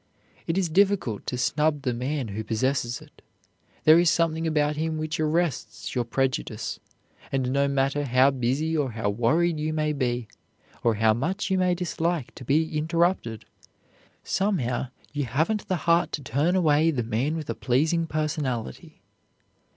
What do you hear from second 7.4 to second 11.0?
no matter how busy or how worried you may be, or